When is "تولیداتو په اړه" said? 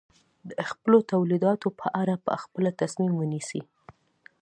1.11-2.15